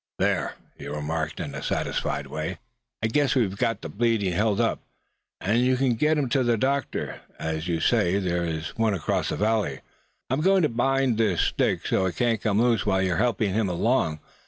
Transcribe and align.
"There," 0.17 0.55
he 0.79 0.87
remarked, 0.87 1.39
in 1.39 1.53
a 1.53 1.61
satisfied 1.61 2.25
way, 2.25 2.57
"I 3.03 3.07
guess 3.07 3.35
we've 3.35 3.55
got 3.55 3.81
the 3.83 3.87
bleeding 3.89 4.33
held 4.33 4.59
up, 4.59 4.79
and 5.39 5.61
you 5.61 5.77
can 5.77 5.93
get 5.93 6.17
him 6.17 6.27
to 6.29 6.51
a 6.51 6.57
doctor, 6.57 7.21
if, 7.37 7.39
as 7.39 7.67
you 7.67 7.79
say, 7.79 8.17
there 8.17 8.43
is 8.43 8.69
one 8.69 8.95
across 8.95 9.29
the 9.29 9.35
valley. 9.37 9.81
I'm 10.31 10.41
going 10.41 10.63
to 10.63 10.69
bind 10.69 11.19
this 11.19 11.41
stick 11.41 11.85
so 11.85 12.07
it 12.07 12.15
can't 12.15 12.41
come 12.41 12.59
loose 12.59 12.83
while 12.83 13.03
you're 13.03 13.17
helping 13.17 13.53
him 13.53 13.69
along. 13.69 14.19